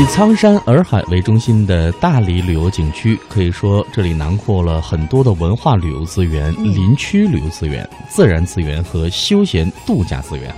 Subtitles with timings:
[0.00, 10.54] 以苍山洱海为中心的大理旅游景区，可以说这里囊括了很多的文化旅游资源、林区旅游资源、自然资源和休闲度假资源。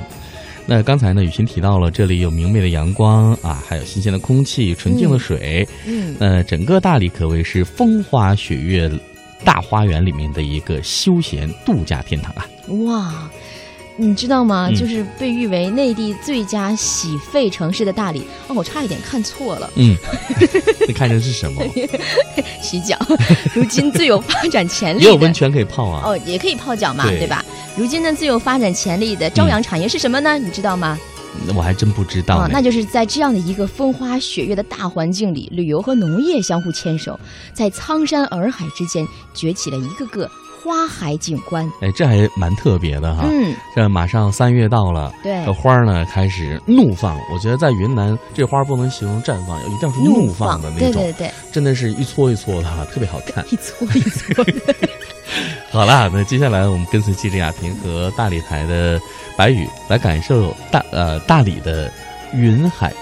[0.65, 5.69] 那刚才呢，雨欣提到了这里有明媚的阳光啊，还有新鲜的空气、纯净的水。
[5.87, 8.89] 嗯，呃，整个大理可谓是风花雪月
[9.45, 12.47] 大花园里面的一个休闲度假天堂啊。
[12.87, 13.29] 哇，
[13.97, 14.69] 你知道吗？
[14.71, 19.97] 嗯就是被誉为内地最佳洗肺城市的大理，哦，我差一点看错了，嗯，
[20.89, 21.63] 你看成是什么？
[22.63, 22.97] 洗脚。
[23.55, 26.03] 如今最有发展潜力的也有温泉可以泡啊。
[26.07, 27.45] 哦，也可以泡脚嘛，对对吧？
[27.77, 30.39] 如今呢，最有发展潜力的朝阳产业是什么呢？
[30.39, 30.99] 你知道吗？
[31.47, 32.51] 那我还真不知道啊，呢。
[32.53, 37.19] 那就是在这样的一个风花雪月的大环境里，旅游和农业相互牵手，
[37.55, 40.31] 在苍山洱海之间崛起了一个个
[40.63, 41.71] 花海景观。
[41.81, 43.25] 哎，这还蛮特别的哈。
[43.31, 47.19] 嗯，这马上三月到了，对这花儿呢开始怒放。
[47.33, 53.45] 我觉得在云南，这花不能形容绽放，一定要是怒放的那种，对对对，真的是一撮一撮的哈，特别好看。
[53.51, 54.75] 一撮一撮的。
[55.71, 59.01] 好啦，那接下来我们跟随记者亚萍和大理台的
[59.37, 61.91] 白宇来感受大呃大理的
[62.35, 62.93] 云海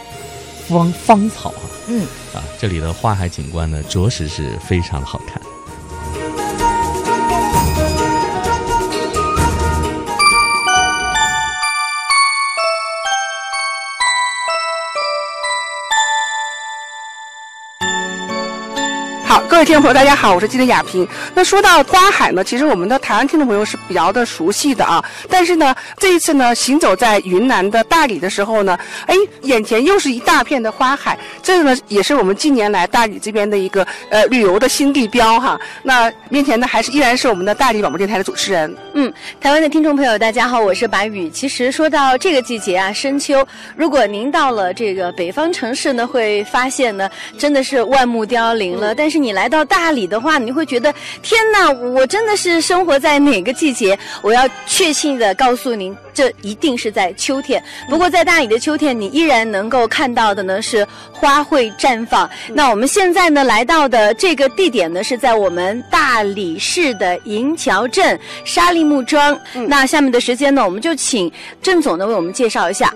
[0.68, 2.02] 芳芳草啊嗯，
[2.32, 5.39] 啊，这里的花海景观呢，着实是非常的好看。
[19.50, 21.06] 各位听众朋友，大家好，我是记者亚萍。
[21.34, 25.04] 那说到花海呢，其实我们的台湾听众朋友是比较的熟悉的啊。
[25.28, 35.60] 但是呢，这一次呢，行走在云南的大理的时候呢，哎，眼前又是一大片的花海，这个呢也是我们近年来大理这边的一个呃旅游的新地标哈。
[35.82, 38.72] 那面前呢，还是依然是我们的大理广播电台的主持人。
[38.94, 41.28] 嗯台湾的听众朋友，大家好，我是白宇。
[41.28, 48.94] 其实说到这个季节啊，深秋，如果您到了这个北方城市呢，会发现呢，真的是万木凋零了。
[48.94, 53.98] 但是你来到大理的话，你会觉得，天哪，我真的是生活在哪个季节？
[54.22, 57.62] 我要确信的告诉您，这一定是在秋天。
[57.88, 62.30] 不过在大理的秋天，你依然能够看到的呢是花卉绽放。
[62.48, 69.36] 那我们现在呢来到的这个地点呢，是在我们大理市的银桥镇沙利木庄。
[69.66, 71.30] 那下面的时间呢，我们就请
[71.60, 72.94] 郑总呢为我们介绍一下。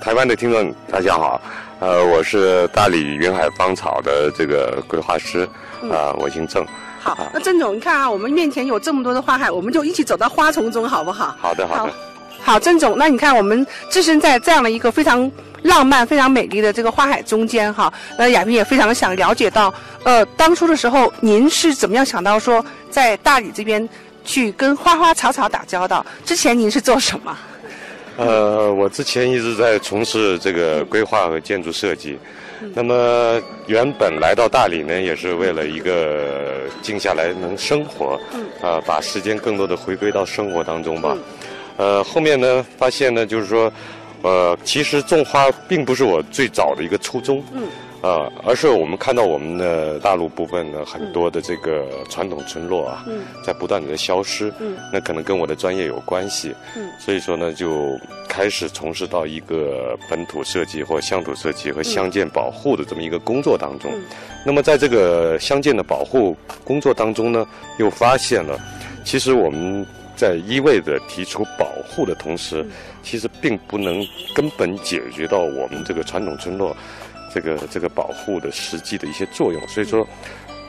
[0.00, 1.40] 台湾的听众大家好，
[1.80, 5.48] 呃，我是大理云海芳草的这个规划师，
[5.92, 6.66] 啊、我姓郑。
[7.00, 11.36] 好，那郑总，你看啊，我们面前有这么多的花海，我们就一起走到花丛中，好不好？
[11.40, 11.92] 好的，好的。
[12.40, 15.30] 好，郑总，那你看我们置身在这样的一个非常
[15.62, 19.72] 浪漫、非常美丽的这个花海中间哈，那亚萍也非常想了解到，
[20.02, 23.88] 呃，当初的时候您是怎么样想到说在大理这边
[24.24, 26.04] 去跟花花草草打交道？
[26.24, 27.36] 之前您是做什么？
[28.18, 32.18] 呃，我之前一直在从事这个规划和建筑设计，
[32.74, 38.20] 那么原本来到大理呢，也是为了一个静下来能生活，
[38.60, 41.16] 啊、把时间更多的回归到生活当中吧。
[41.76, 43.72] 呃，后面呢，发现呢，就是说，
[44.22, 47.68] 呃，其实种花并不是我最早的一个初衷，嗯，
[48.00, 53.22] 啊、而是我们看到我们的大陆部分呢，很多的这个传统村落啊，嗯。
[53.44, 54.76] 在不断的消失，嗯。
[54.92, 56.88] 那可能跟我的专业有关系，嗯。
[57.00, 57.98] 所以说呢，就
[58.28, 63.90] 开始从事到一个本土设计或乡土设计和乡建保护的这么一个工作当中。
[63.92, 64.04] 嗯。
[64.46, 67.44] 那么在这个乡建的保护工作当中呢，
[67.78, 68.56] 又发现了，
[69.04, 69.84] 其实我们
[70.14, 72.64] 在一味的提出保护的同时，
[73.02, 76.76] 其实并不能根本解决到我们这个传统村落
[77.32, 79.68] 这个这个保护的实际的一些作用。
[79.68, 80.06] 所以说。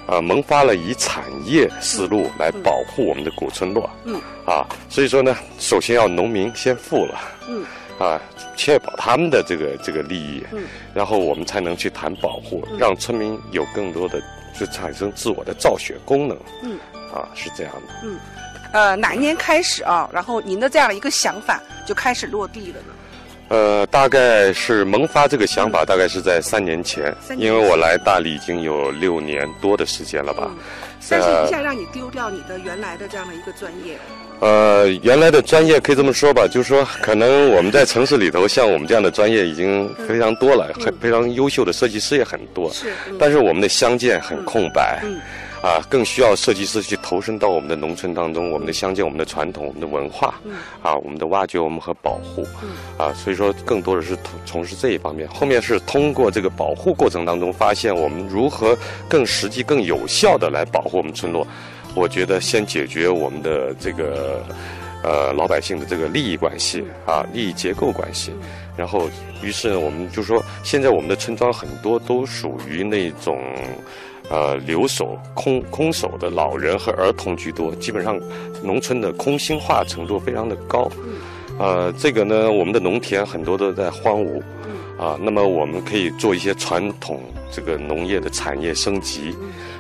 [0.08, 3.88] 啊，萌发了以产业思路来保护我们的古村落。
[4.06, 7.20] 嗯，啊，所以说呢，首先要农民先富了。
[7.48, 7.64] 嗯，
[8.00, 8.20] 啊，
[8.56, 10.44] 确保他们的这个这个利益。
[10.52, 10.64] 嗯，
[10.96, 14.20] 然后我们才能去谈保护，让村民有更多的
[14.60, 16.36] 就产生自我的造血功能。
[16.64, 16.80] 嗯，
[17.14, 17.94] 啊，是这样的。
[18.04, 18.18] 嗯
[18.74, 20.10] 呃，哪一年开始啊？
[20.12, 22.94] 然后您的这样的一个想法就开始落地了呢？
[23.50, 30.44] 呃，大概是萌发这个想法，大概是在三年前，因为我来大理已经有六年多的时间了吧。
[30.48, 30.58] 嗯
[31.10, 33.98] 但是一下让你丢掉你的原来的这样的一个专业。
[34.42, 42.70] 呃，原来的专业可以这么说吧，就是说，可能我们在城市里头，像我们这样的专业已经非常多了，很非常优秀的设计师也很多。
[42.72, 45.20] 是，嗯但是我们的相见很空白，嗯
[45.62, 52.46] 啊，更需要设计师去投身到我们的农村当中，我们的乡间、我们的传统、我们的文化，嗯啊，我们的挖掘、我们和保护，
[52.98, 55.28] 啊，所以说更多的是从从事这一方面。
[55.30, 58.78] 后面是通过这个保护过程当中，发现我们如何
[59.10, 61.46] 更实际、更有效的来保护我们村落。
[61.96, 64.46] 我觉得先解决我们的这个
[65.04, 68.32] 呃老百姓的这个利益关系啊，利益结构关系。
[68.78, 69.10] 然后，
[69.42, 73.38] 于是呢，我们就说，现在我们的村庄很多都属于那种，
[74.30, 78.20] 呃，留守空空守的老人和儿童居多，基本上
[78.64, 80.90] 农村的空心化程度非常的高。
[81.58, 84.42] 呃，这个呢，我们的农田很多都在荒芜。
[85.00, 89.34] 啊，那么我们可以做一些传统这个农业的产业升级，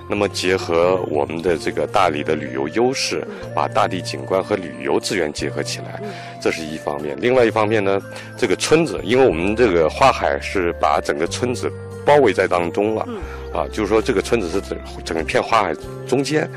[0.07, 6.02] 那么结合我们的这个大理的旅游优势，把大地景观和旅游资源结合起来，
[6.42, 7.18] 这是一方面。
[7.19, 8.02] 另外一方面呢，
[8.38, 11.69] 这个村子，因为我们这个花海是把整个村子
[12.06, 13.06] 包围在当中了，
[13.54, 15.74] 啊，就是说这个村子是整整片花海
[16.07, 16.50] 中间，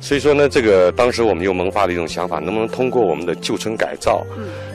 [0.00, 4.26] 所以说呢，这个当时我们又萌发了一种想法，能不能通过我们的旧村改造、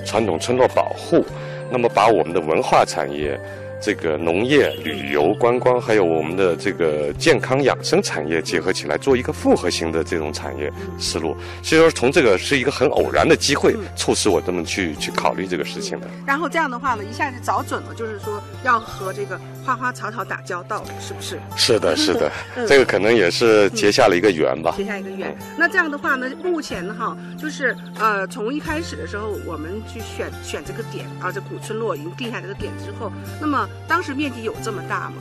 [0.05, 1.25] 传统村落保护。
[1.71, 3.39] 那么，把我们的文化产业。
[3.81, 11.35] 这个农业、旅游、观光，还有我们的这个健康养生产业结合起来，做一个复合型的这种产业思路。
[11.61, 16.07] 所以说，从这个是一个很偶然的机会，促使我这么去去考虑这个事情的。
[16.25, 21.39] 然后这样的话呢，一下就找准了，就是说要和这个花花草草打交道，是不是？
[21.55, 22.31] 是的， 是的，
[22.67, 24.73] 这个可能也是结下了一个缘吧。
[24.77, 25.35] 结下一个缘。
[25.57, 33.67] 那这样的话呢，目前哈，就是呃，从一开始的时候，我们去选选这个点啊，这古村落已经定下这个点之后，那么。
[33.87, 35.15] 当时面积有这么大吗？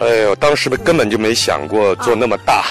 [0.00, 2.64] 哎呦，当时根本就没想过做那么大，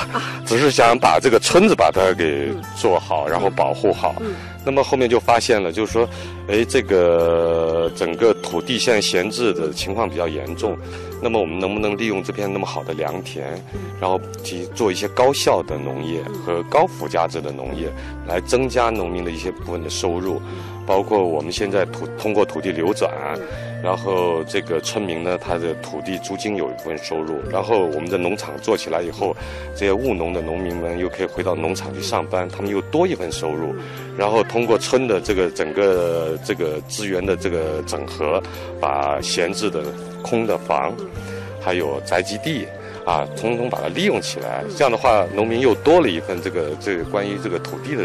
[0.47, 4.15] 只是想把这个村子把它给做好，然后保护好。
[4.65, 6.09] 那么后面就发现了，就是说，
[6.47, 10.75] 哎，这个整个土地现在闲置的情况比较严重。
[11.21, 13.45] 那么我们能不能利用这片那么好的良田，
[14.01, 17.91] 然后去做一些高效的农业和高附加值的农业，
[18.27, 20.41] 来增加农民的一些部分的收入？
[20.87, 23.11] 包括我们现在土通过土地流转，
[23.81, 29.35] 然后这个村民呢，他的土地租金有一部分收入，然后我们的农场做起来以后，
[29.73, 33.73] 这些务农的农民们又可以回到农场去上班，他们又多一份收入，
[34.17, 38.43] 然后通过村的这个整个这个资源的这个整合，
[38.81, 39.83] 把闲置的
[40.21, 40.93] 空的房，
[41.61, 42.67] 还有宅基地，
[43.05, 48.03] 啊，通通把它利用起来，这样的话，农民又多了一份这个这个关于这个土地的。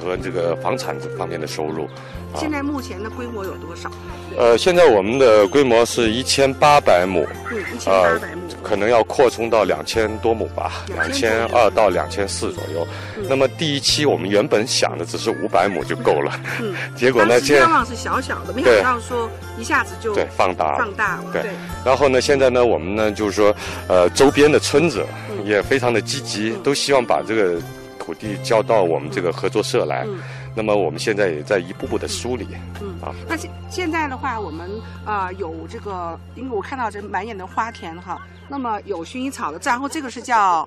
[0.00, 1.88] 和这个房产这方面的收入，
[2.36, 3.90] 现在目前的规模有多少？
[4.36, 12.86] 呃，现在我们的规模是一千八百亩，嗯，一千八百亩，可能要扩充到两千多亩吧，两千二到两千四左右。
[13.28, 19.28] 那么第一期我们原本想的只是五百亩就够了，嗯，结果呢，愿望是小小的，没想到说
[19.58, 21.50] 一下子就对放大放大了，对。
[21.84, 23.54] 然后呢，现在呢，我们呢就是说，
[23.88, 25.04] 呃，周边的村子
[25.44, 27.60] 也非常的积极，都希望把这个。
[28.08, 30.06] 土地交到我们这个合作社来，
[30.54, 32.48] 那么我们现在也在一步步的梳理。
[32.80, 34.70] 嗯啊，那现现在的话，我们
[35.04, 38.18] 啊有这个，因为我看到这满眼的花田哈，
[38.48, 40.66] 那么有薰衣草的，然后这个是叫，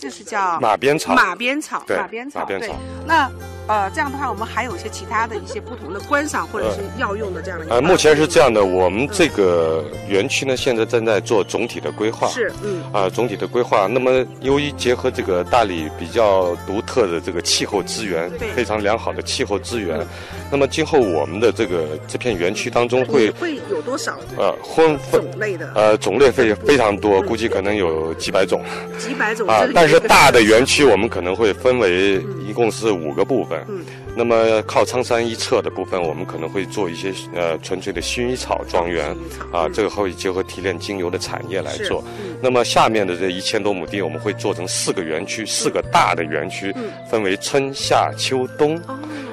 [0.00, 2.74] 这是叫马鞭草，马鞭草，马鞭草，马鞭草。
[3.06, 3.30] 那。
[3.70, 7.66] 呃，这样的话，我们还有一些其他的一些不同的观赏或者是药用的这样的。
[7.72, 12.26] 呃，目前是这样的，我们这个园区呢，现在正在做总体的规划。
[12.26, 12.82] 是，嗯。
[12.92, 13.86] 啊，总体的规划。
[13.86, 20.04] 那么，由于结合这个大理比较独特的这个气候资源，非常良好的气候资源，
[20.50, 24.18] 那么今后我们的这个这片园区当中会会有多少？
[24.36, 25.70] 呃，分种类的。
[25.76, 28.64] 呃，种类非非常多，估计可能有几百种。
[28.98, 29.62] 几百种啊！
[29.72, 33.59] 但是大的园区我们可能会分为一共是五个部分。
[33.68, 33.84] 嗯，
[34.16, 39.16] 那么靠苍山一侧的部分，我们可能会做一些呃纯粹的薰衣草庄园，
[39.52, 42.02] 啊，这个会结合提炼精油的产业来做。
[42.42, 46.74] 那么下面的这一千多亩地，我们会做成四个园区，四个大的园区，
[47.10, 48.80] 分为春夏秋冬，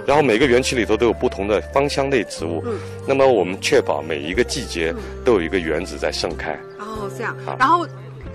[0.06, 2.62] 然后每个园区里头都有不同的芳香类植物。
[2.66, 4.94] 嗯那么我们确保每一个季节
[5.24, 6.52] 都有一个园子在盛开。
[6.78, 7.34] 哦，这样。
[7.58, 7.88] 然后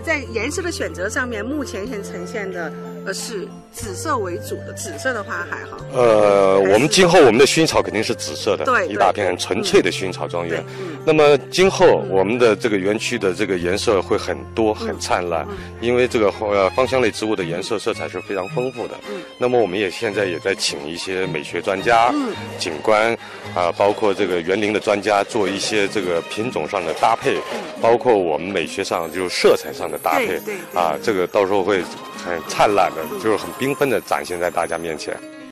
[0.03, 2.73] 在颜色的选择上面，目前现呈现的。
[3.05, 5.77] 呃，是紫色为主的，紫色的花海哈。
[5.93, 10.65] 呃，我们今后我们的薰衣草肯定是紫色的，对，一大片纯粹的薰衣草庄园。
[11.05, 15.45] 那么今后我们的这个园区的这个颜色会很多很灿烂，
[15.81, 18.95] 因为这个呃芳香类植物的颜色色彩是非常丰富的。
[19.37, 22.15] 那么我们也现在也在请一些美学专家、
[22.59, 23.13] 景观
[23.53, 27.37] 啊，包括这个园林的专家做一些这个品种上的搭配，
[27.81, 31.83] 包括我们美学上就是色彩上的搭配对啊，这个到时候会。
[32.25, 32.89] 很灿烂
[33.23, 35.17] 就是很缤纷的展现在大家面前。